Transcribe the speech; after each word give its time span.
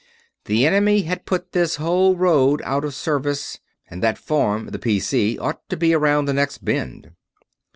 The 0.45 0.65
enemy 0.65 1.03
had 1.03 1.27
put 1.27 1.51
this 1.51 1.75
whole 1.75 2.15
road 2.15 2.63
out 2.65 2.83
of 2.83 2.95
service. 2.95 3.59
And 3.87 4.01
that 4.01 4.17
farm, 4.17 4.69
the 4.71 4.79
P.C., 4.79 5.37
ought 5.37 5.61
to 5.69 5.77
be 5.77 5.93
around 5.93 6.25
the 6.25 6.33
next 6.33 6.65
bend. 6.65 7.11